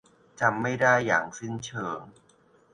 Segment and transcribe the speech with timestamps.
[0.39, 1.99] จำไม่ได้อย่างสิ้นเชิง